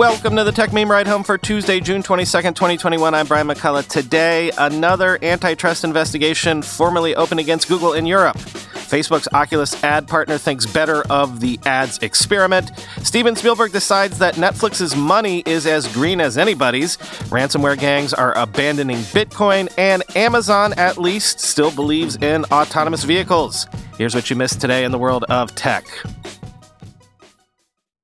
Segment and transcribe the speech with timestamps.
[0.00, 3.14] Welcome to the Techmeme Ride Home for Tuesday, June 22nd, 2021.
[3.14, 3.86] I'm Brian McCullough.
[3.86, 8.38] Today, another antitrust investigation formally opened against Google in Europe.
[8.38, 12.70] Facebook's Oculus ad partner thinks better of the ads experiment.
[13.02, 16.96] Steven Spielberg decides that Netflix's money is as green as anybody's.
[17.28, 23.66] Ransomware gangs are abandoning Bitcoin, and Amazon, at least, still believes in autonomous vehicles.
[23.98, 25.84] Here's what you missed today in the world of tech.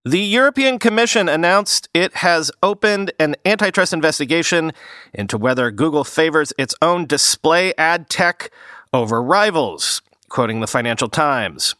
[0.06, 4.70] The European Commission announced it has opened an antitrust investigation
[5.12, 8.52] into whether Google favors its own display ad tech
[8.92, 11.74] over rivals, quoting the Financial Times.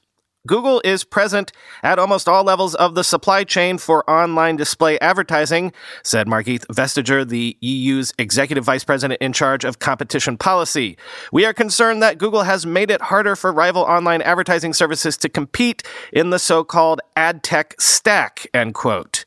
[0.46, 5.72] Google is present at almost all levels of the supply chain for online display advertising,
[6.02, 10.96] said Margrethe Vestager, the EU's executive vice president in charge of competition policy.
[11.32, 15.28] We are concerned that Google has made it harder for rival online advertising services to
[15.28, 15.82] compete
[16.12, 19.24] in the so-called ad tech stack, end quote.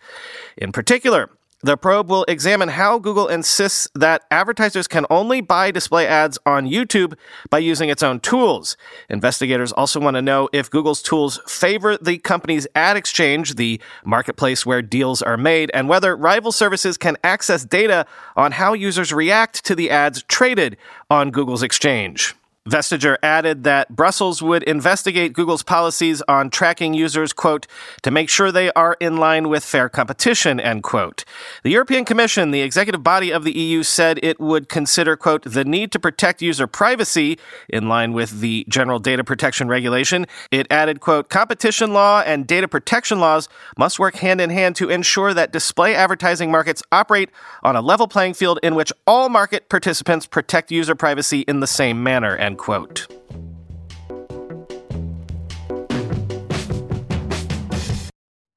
[0.57, 1.29] In particular,
[1.61, 6.67] the probe will examine how Google insists that advertisers can only buy display ads on
[6.67, 7.15] YouTube
[7.49, 8.77] by using its own tools.
[9.09, 14.65] Investigators also want to know if Google's tools favor the company's ad exchange, the marketplace
[14.65, 18.05] where deals are made, and whether rival services can access data
[18.37, 20.77] on how users react to the ads traded
[21.09, 22.35] on Google's exchange.
[22.67, 27.65] Vestager added that Brussels would investigate Google's policies on tracking users, quote,
[28.03, 31.23] to make sure they are in line with fair competition, end quote.
[31.63, 35.63] The European Commission, the executive body of the EU, said it would consider, quote, the
[35.65, 40.27] need to protect user privacy in line with the General Data Protection Regulation.
[40.51, 44.89] It added, quote, competition law and data protection laws must work hand in hand to
[44.89, 47.29] ensure that display advertising markets operate
[47.63, 51.67] on a level playing field in which all market participants protect user privacy in the
[51.67, 53.07] same manner, end quote.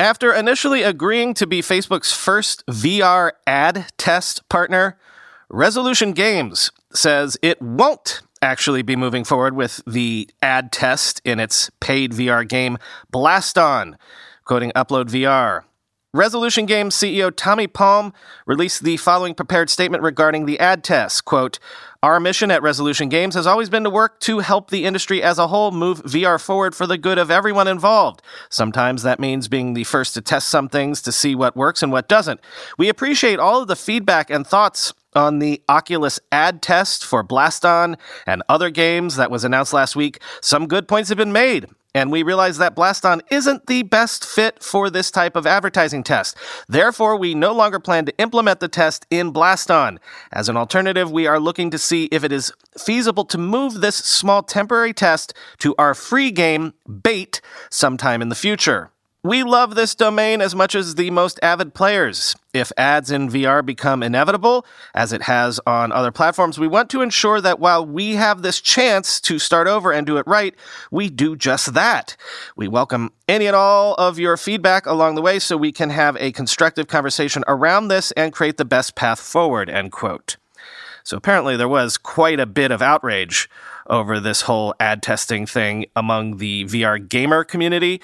[0.00, 4.98] After initially agreeing to be Facebook's first VR ad test partner,
[5.48, 11.70] Resolution Games says it won't actually be moving forward with the ad test in its
[11.80, 12.78] paid VR game
[13.12, 13.96] Blaston,
[14.44, 15.62] quoting Upload VR.
[16.14, 18.12] Resolution Games CEO Tommy Palm
[18.44, 21.24] released the following prepared statement regarding the ad test.
[21.24, 21.58] Quote,
[22.02, 25.38] our mission at Resolution Games has always been to work to help the industry as
[25.38, 28.20] a whole move VR forward for the good of everyone involved.
[28.50, 31.90] Sometimes that means being the first to test some things to see what works and
[31.90, 32.40] what doesn't.
[32.76, 37.96] We appreciate all of the feedback and thoughts on the Oculus ad test for Blaston
[38.26, 40.20] and other games that was announced last week.
[40.42, 41.68] Some good points have been made.
[41.94, 46.36] And we realize that Blaston isn't the best fit for this type of advertising test.
[46.68, 49.98] Therefore, we no longer plan to implement the test in Blaston.
[50.32, 53.96] As an alternative, we are looking to see if it is feasible to move this
[53.96, 56.72] small temporary test to our free game,
[57.02, 58.90] Bait, sometime in the future.
[59.24, 62.34] We love this domain as much as the most avid players.
[62.52, 64.66] If ads in VR become inevitable,
[64.96, 68.60] as it has on other platforms, we want to ensure that while we have this
[68.60, 70.56] chance to start over and do it right,
[70.90, 72.16] we do just that.
[72.56, 76.16] We welcome any and all of your feedback along the way so we can have
[76.16, 80.36] a constructive conversation around this and create the best path forward, end quote.
[81.04, 83.48] So apparently there was quite a bit of outrage
[83.86, 88.00] over this whole ad testing thing among the VR gamer community.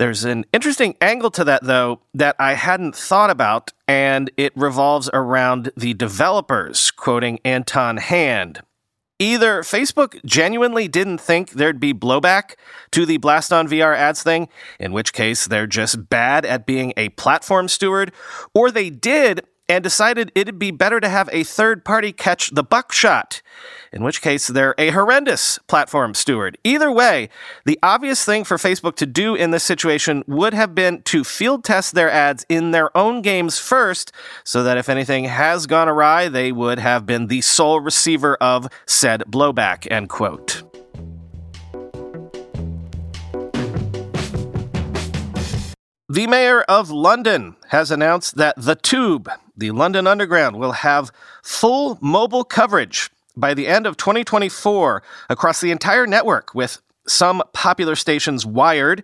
[0.00, 5.10] There's an interesting angle to that, though, that I hadn't thought about, and it revolves
[5.12, 8.62] around the developers, quoting Anton Hand.
[9.18, 12.54] Either Facebook genuinely didn't think there'd be blowback
[12.92, 17.10] to the Blaston VR ads thing, in which case they're just bad at being a
[17.10, 18.10] platform steward,
[18.54, 22.64] or they did and decided it'd be better to have a third party catch the
[22.64, 23.40] buckshot,
[23.92, 26.58] in which case they're a horrendous platform steward.
[26.64, 27.28] Either way,
[27.64, 31.62] the obvious thing for Facebook to do in this situation would have been to field
[31.62, 34.10] test their ads in their own games first,
[34.42, 38.66] so that if anything has gone awry, they would have been the sole receiver of
[38.86, 40.64] said blowback, end quote.
[46.08, 49.30] The mayor of London has announced that The Tube,
[49.60, 51.12] the London Underground, will have
[51.42, 57.94] full mobile coverage by the end of 2024 across the entire network, with some popular
[57.94, 59.02] stations wired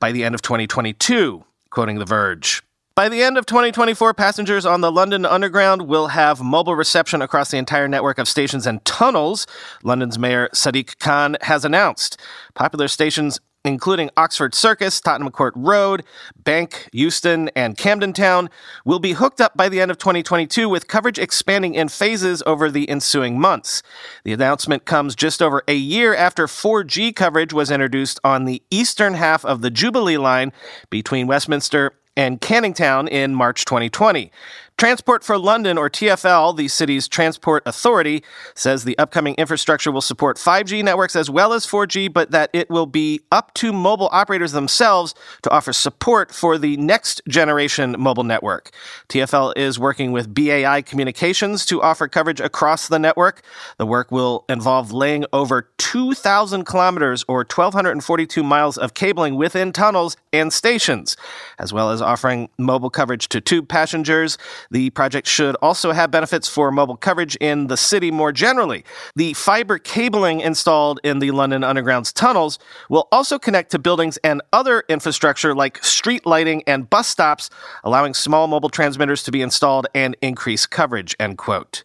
[0.00, 2.62] by the end of 2022, quoting The Verge.
[2.94, 7.52] By the end of 2024, passengers on the London Underground will have mobile reception across
[7.52, 9.46] the entire network of stations and tunnels,
[9.84, 12.18] London's Mayor Sadiq Khan has announced.
[12.54, 16.04] Popular stations including Oxford Circus, Tottenham Court Road,
[16.36, 18.48] Bank, Euston, and Camden Town,
[18.84, 22.70] will be hooked up by the end of 2022 with coverage expanding in phases over
[22.70, 23.82] the ensuing months.
[24.24, 29.14] The announcement comes just over a year after 4G coverage was introduced on the eastern
[29.14, 30.52] half of the Jubilee line
[30.90, 34.32] between Westminster and Canning Town in March 2020.
[34.78, 38.22] Transport for London, or TFL, the city's transport authority,
[38.54, 42.70] says the upcoming infrastructure will support 5G networks as well as 4G, but that it
[42.70, 48.22] will be up to mobile operators themselves to offer support for the next generation mobile
[48.22, 48.70] network.
[49.08, 53.42] TFL is working with BAI Communications to offer coverage across the network.
[53.78, 60.16] The work will involve laying over 2,000 kilometers or 1,242 miles of cabling within tunnels
[60.32, 61.16] and stations,
[61.58, 64.38] as well as offering mobile coverage to tube passengers.
[64.70, 68.84] The project should also have benefits for mobile coverage in the city more generally.
[69.16, 74.42] The fiber cabling installed in the London Underground's tunnels will also connect to buildings and
[74.52, 77.50] other infrastructure like street lighting and bus stops,
[77.84, 81.84] allowing small mobile transmitters to be installed and increase coverage, end quote.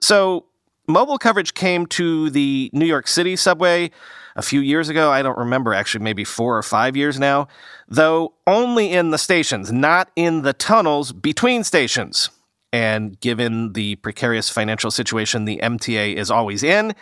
[0.00, 0.46] So,
[0.86, 3.90] mobile coverage came to the New York City subway
[4.36, 5.10] a few years ago.
[5.10, 7.48] I don't remember, actually, maybe four or five years now,
[7.88, 12.30] though only in the stations, not in the tunnels between stations.
[12.72, 16.94] And given the precarious financial situation the MTA is always in,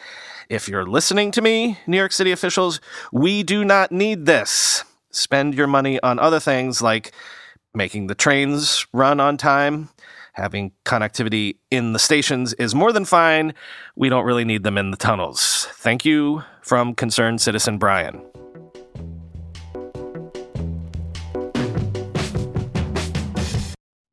[0.49, 2.81] if you're listening to me, New York City officials,
[3.13, 4.85] we do not need this.
[5.13, 7.13] Spend your money on other things like
[7.73, 9.89] making the trains run on time,
[10.41, 13.53] Having connectivity in the stations is more than fine.
[13.95, 15.69] We don't really need them in the tunnels.
[15.73, 18.23] Thank you from concerned citizen Brian.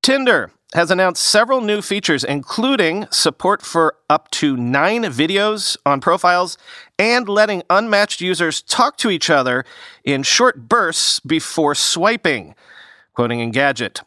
[0.03, 6.57] Tinder has announced several new features, including support for up to nine videos on profiles
[7.00, 9.63] and letting unmatched users talk to each other
[10.03, 12.53] in short bursts before swiping.
[13.13, 14.01] Quoting Engadget,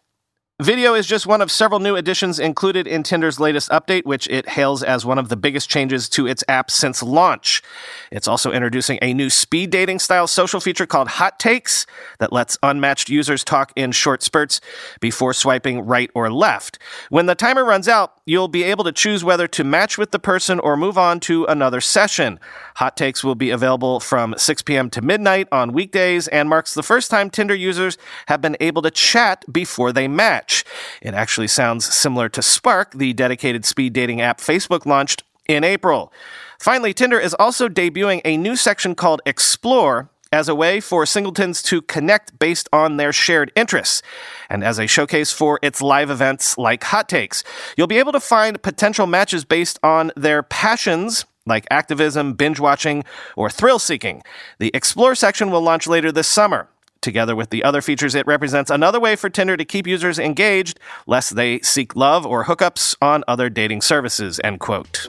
[0.60, 4.46] Video is just one of several new additions included in Tinder's latest update, which it
[4.46, 7.62] hails as one of the biggest changes to its app since launch.
[8.10, 11.86] It's also introducing a new speed dating style social feature called Hot Takes
[12.18, 14.60] that lets unmatched users talk in short spurts
[15.00, 16.78] before swiping right or left.
[17.08, 20.18] When the timer runs out, you'll be able to choose whether to match with the
[20.18, 22.38] person or move on to another session.
[22.74, 24.90] Hot Takes will be available from 6 p.m.
[24.90, 27.96] to midnight on weekdays and marks the first time Tinder users
[28.26, 30.64] have been able to chat before they match match.
[31.00, 36.12] It actually sounds similar to Spark, the dedicated speed dating app Facebook launched in April.
[36.58, 41.60] Finally, Tinder is also debuting a new section called Explore as a way for singletons
[41.62, 44.00] to connect based on their shared interests,
[44.48, 47.42] and as a showcase for its live events like Hot Takes.
[47.76, 51.24] You'll be able to find potential matches based on their passions.
[51.46, 53.02] Like activism, binge watching,
[53.34, 54.22] or thrill seeking.
[54.58, 56.68] The Explore section will launch later this summer.
[57.02, 60.78] Together with the other features, it represents another way for Tinder to keep users engaged,
[61.06, 65.08] lest they seek love or hookups on other dating services, end quote.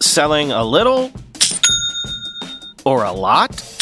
[0.00, 1.10] Selling a little
[2.84, 3.81] or a lot?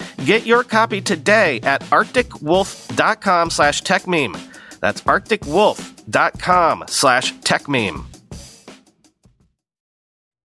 [0.25, 4.39] Get your copy today at arcticwolf.com slash techmeme.
[4.79, 8.05] That's arcticwolf.com slash techmeme.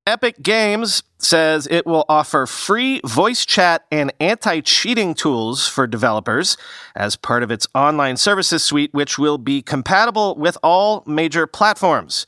[0.07, 6.57] Epic Games says it will offer free voice chat and anti cheating tools for developers
[6.95, 12.25] as part of its online services suite, which will be compatible with all major platforms.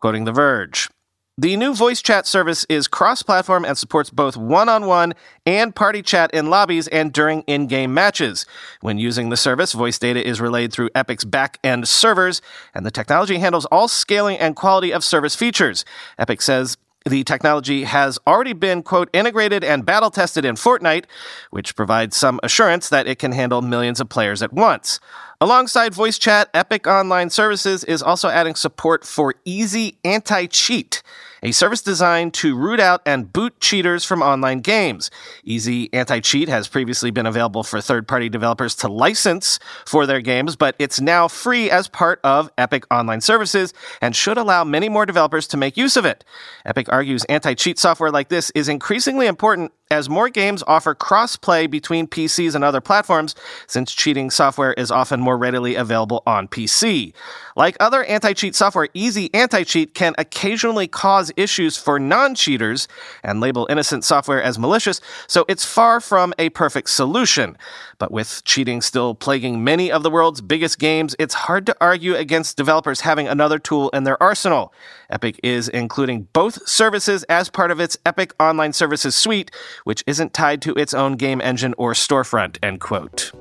[0.00, 0.90] Quoting The Verge.
[1.36, 5.14] The new voice chat service is cross platform and supports both one on one
[5.44, 8.46] and party chat in lobbies and during in game matches.
[8.82, 12.40] When using the service, voice data is relayed through Epic's back end servers,
[12.72, 15.84] and the technology handles all scaling and quality of service features.
[16.20, 21.04] Epic says the technology has already been, quote, integrated and battle tested in Fortnite,
[21.50, 25.00] which provides some assurance that it can handle millions of players at once.
[25.44, 31.02] Alongside voice chat, Epic Online Services is also adding support for Easy Anti Cheat
[31.44, 35.10] a service designed to root out and boot cheaters from online games.
[35.44, 40.22] Easy Anti Cheat has previously been available for third party developers to license for their
[40.22, 44.88] games, but it's now free as part of Epic Online Services and should allow many
[44.88, 46.24] more developers to make use of it.
[46.64, 51.68] Epic argues anti cheat software like this is increasingly important as more games offer cross-play
[51.68, 53.34] between PCs and other platforms,
[53.68, 57.14] since cheating software is often more readily available on PC.
[57.56, 62.88] Like other anti-cheat software, Easy Anti-Cheat can occasionally cause issues for non-cheaters
[63.22, 67.56] and label innocent software as malicious, so it's far from a perfect solution.
[67.98, 72.16] But with cheating still plaguing many of the world's biggest games, it's hard to argue
[72.16, 74.72] against developers having another tool in their arsenal.
[75.10, 79.52] Epic is including both services as part of its Epic Online Services suite,
[79.84, 83.32] which isn't tied to its own game engine or storefront, end quote.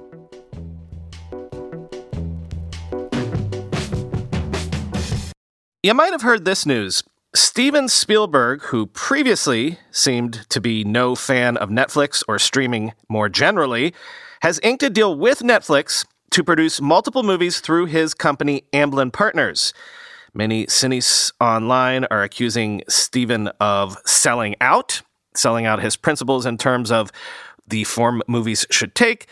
[5.82, 7.04] You might have heard this news.
[7.36, 13.94] Steven Spielberg, who previously seemed to be no fan of Netflix or streaming more generally,
[14.42, 19.74] has inked a deal with Netflix to produce multiple movies through his company Amblin Partners.
[20.34, 25.02] Many cynics online are accusing Steven of selling out
[25.36, 27.12] selling out his principles in terms of
[27.68, 29.28] the form movies should take.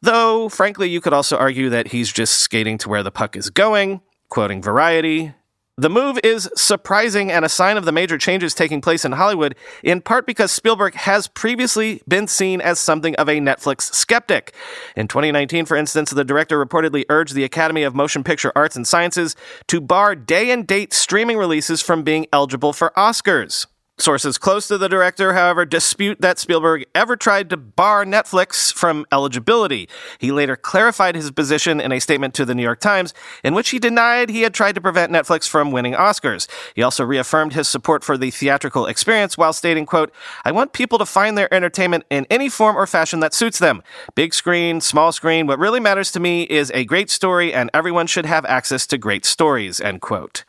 [0.00, 3.50] Though, frankly, you could also argue that he's just skating to where the puck is
[3.50, 5.34] going, quoting Variety.
[5.78, 9.54] The move is surprising and a sign of the major changes taking place in Hollywood,
[9.82, 14.54] in part because Spielberg has previously been seen as something of a Netflix skeptic.
[14.96, 18.86] In 2019, for instance, the director reportedly urged the Academy of Motion Picture Arts and
[18.86, 19.34] Sciences
[19.68, 23.66] to bar day and date streaming releases from being eligible for Oscars.
[24.02, 29.06] Sources close to the director, however, dispute that Spielberg ever tried to bar Netflix from
[29.12, 29.88] eligibility.
[30.18, 33.70] He later clarified his position in a statement to the New York Times, in which
[33.70, 36.48] he denied he had tried to prevent Netflix from winning Oscars.
[36.74, 40.12] He also reaffirmed his support for the theatrical experience while stating, quote,
[40.44, 43.84] I want people to find their entertainment in any form or fashion that suits them.
[44.16, 48.08] Big screen, small screen, what really matters to me is a great story and everyone
[48.08, 50.42] should have access to great stories, end quote.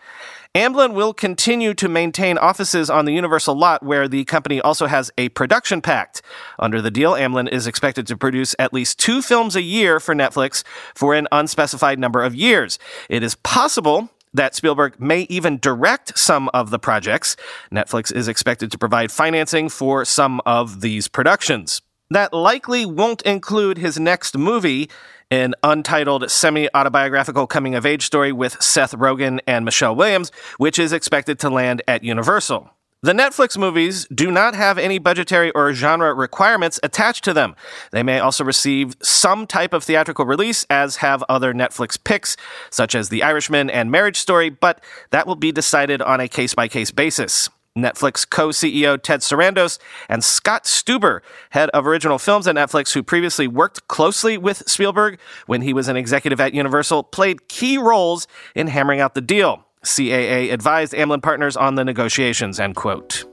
[0.55, 5.09] Amblin will continue to maintain offices on the Universal lot where the company also has
[5.17, 6.21] a production pact.
[6.59, 10.13] Under the deal, Amblin is expected to produce at least two films a year for
[10.13, 12.77] Netflix for an unspecified number of years.
[13.09, 17.35] It is possible that Spielberg may even direct some of the projects.
[17.71, 21.81] Netflix is expected to provide financing for some of these productions.
[22.13, 24.87] That likely won't include his next movie,
[25.31, 30.77] an untitled semi autobiographical coming of age story with Seth Rogen and Michelle Williams, which
[30.77, 32.69] is expected to land at Universal.
[33.01, 37.55] The Netflix movies do not have any budgetary or genre requirements attached to them.
[37.89, 42.37] They may also receive some type of theatrical release, as have other Netflix picks,
[42.69, 46.53] such as The Irishman and Marriage Story, but that will be decided on a case
[46.53, 47.49] by case basis.
[47.77, 53.01] Netflix co CEO Ted Sarandos and Scott Stuber, head of original films at Netflix, who
[53.01, 58.27] previously worked closely with Spielberg when he was an executive at Universal, played key roles
[58.53, 59.65] in hammering out the deal.
[59.83, 63.25] CAA advised Amblin Partners on the negotiations, end quote.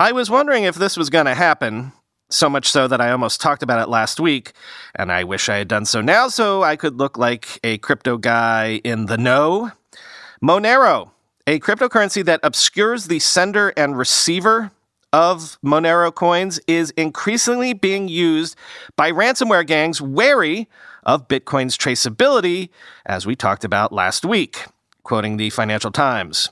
[0.00, 1.92] I was wondering if this was going to happen,
[2.30, 4.52] so much so that I almost talked about it last week,
[4.94, 8.16] and I wish I had done so now so I could look like a crypto
[8.18, 9.72] guy in the know.
[10.42, 11.10] Monero,
[11.46, 14.70] a cryptocurrency that obscures the sender and receiver
[15.12, 18.56] of Monero coins is increasingly being used
[18.96, 20.68] by ransomware gangs wary
[21.04, 22.68] of Bitcoin's traceability,
[23.06, 24.66] as we talked about last week,
[25.02, 26.50] quoting the Financial Times.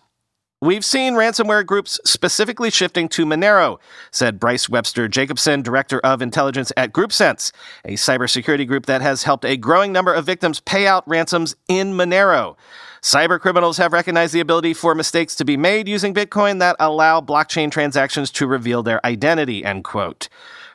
[0.67, 3.79] We've seen ransomware groups specifically shifting to Monero,
[4.11, 7.53] said Bryce Webster Jacobson, director of intelligence at GroupSense,
[7.85, 11.93] a cybersecurity group that has helped a growing number of victims pay out ransoms in
[11.93, 12.57] Monero.
[13.01, 17.21] Cyber criminals have recognized the ability for mistakes to be made using Bitcoin that allow
[17.21, 20.29] blockchain transactions to reveal their identity, end quote.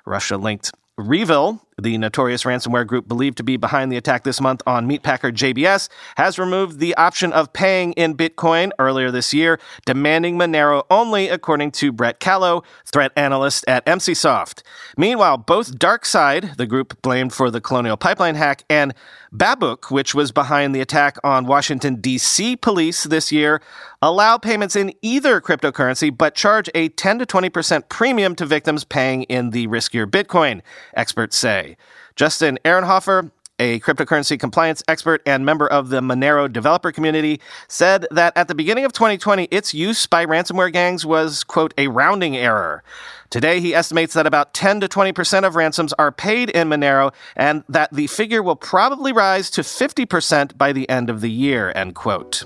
[0.06, 4.62] Russia linked REvil, the notorious ransomware group believed to be behind the attack this month
[4.66, 10.38] on meatpacker JBS, has removed the option of paying in Bitcoin earlier this year, demanding
[10.38, 14.62] Monero only, according to Brett Callow, threat analyst at Emsisoft.
[14.98, 18.94] Meanwhile, both DarkSide, the group blamed for the Colonial Pipeline hack, and
[19.34, 22.58] Babuk, which was behind the attack on Washington, D.C.
[22.58, 23.62] police this year,
[24.02, 29.24] allow payments in either cryptocurrency but charge a 10 to 20% premium to victims paying
[29.24, 30.62] in the riskier Bitcoin,
[30.96, 31.71] experts say.
[32.16, 38.36] Justin Ehrenhofer, a cryptocurrency compliance expert and member of the Monero developer community, said that
[38.36, 42.84] at the beginning of 2020, its use by ransomware gangs was, quote, a rounding error.
[43.30, 47.64] Today, he estimates that about 10 to 20% of ransoms are paid in Monero and
[47.70, 51.96] that the figure will probably rise to 50% by the end of the year, end
[51.96, 52.44] quote.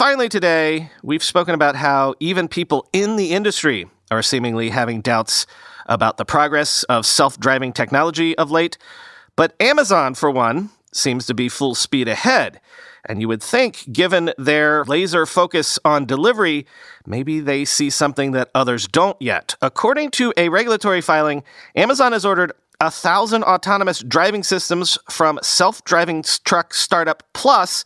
[0.00, 5.46] Finally, today, we've spoken about how even people in the industry are seemingly having doubts
[5.84, 8.78] about the progress of self driving technology of late.
[9.36, 12.62] But Amazon, for one, seems to be full speed ahead.
[13.04, 16.66] And you would think, given their laser focus on delivery,
[17.04, 19.54] maybe they see something that others don't yet.
[19.60, 21.44] According to a regulatory filing,
[21.76, 27.84] Amazon has ordered a thousand autonomous driving systems from self driving truck startup Plus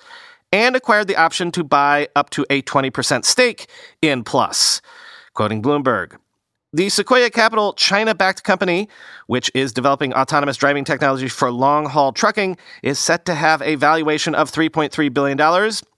[0.54, 3.66] and acquired the option to buy up to a 20% stake
[4.00, 4.80] in Plus.
[5.34, 6.16] Quoting Bloomberg,
[6.72, 8.88] the Sequoia Capital China backed company,
[9.26, 13.74] which is developing autonomous driving technology for long haul trucking, is set to have a
[13.76, 15.38] valuation of $3.3 billion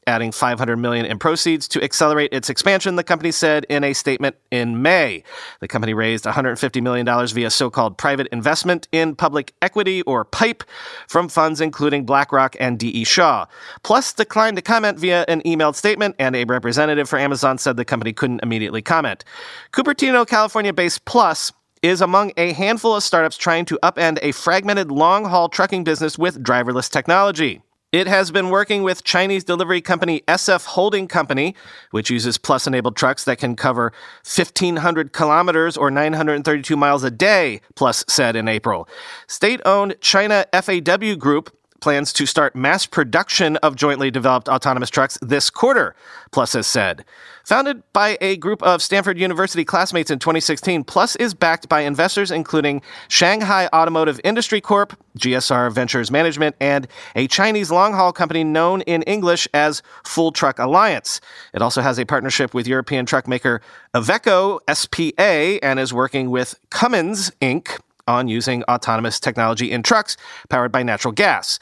[0.07, 4.37] adding 500 million in proceeds to accelerate its expansion, the company said in a statement
[4.51, 5.25] in May.
[5.61, 10.63] The company raised $150 million via so-called private investment in public equity or PIPE
[11.09, 13.47] from funds including BlackRock and DE Shaw.
[13.83, 17.85] Plus declined to comment via an emailed statement and a representative for Amazon said the
[17.85, 19.25] company couldn't immediately comment.
[19.73, 25.25] Cupertino, California-based Plus is among a handful of startups trying to upend a fragmented long
[25.25, 27.63] haul trucking business with driverless technology.
[27.93, 31.55] It has been working with Chinese delivery company SF Holding Company,
[31.93, 33.93] which uses Plus enabled trucks that can cover
[34.25, 38.89] 1,500 kilometers or 932 miles a day, Plus said in April.
[39.29, 45.19] State owned China FAW Group plans to start mass production of jointly developed autonomous trucks
[45.23, 45.95] this quarter,
[46.31, 47.05] Plus has said.
[47.45, 52.31] Founded by a group of Stanford University classmates in 2016, Plus is backed by investors
[52.31, 58.83] including Shanghai Automotive Industry Corp, GSR Ventures Management, and a Chinese long haul company known
[58.83, 61.21] in English as Full Truck Alliance.
[61.55, 63.61] It also has a partnership with European truck maker
[63.95, 70.17] Iveco SPA and is working with Cummins Inc on using autonomous technology in trucks
[70.49, 71.59] powered by natural gas.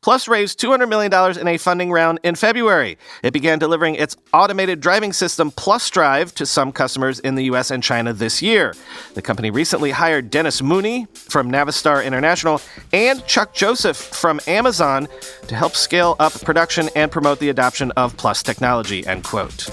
[0.00, 2.96] Plus raised $200 million in a funding round in February.
[3.24, 7.72] It began delivering its automated driving system Plus Drive to some customers in the US
[7.72, 8.74] and China this year.
[9.14, 12.60] The company recently hired Dennis Mooney from Navistar International
[12.92, 15.08] and Chuck Joseph from Amazon
[15.48, 19.68] to help scale up production and promote the adoption of Plus technology, end quote.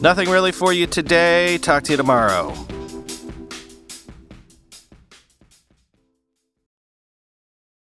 [0.00, 1.58] Nothing really for you today.
[1.58, 2.67] Talk to you tomorrow.